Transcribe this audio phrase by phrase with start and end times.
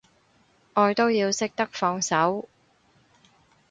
[0.73, 2.49] 愛都要識得放手